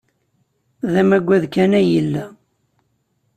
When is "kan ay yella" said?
1.53-2.25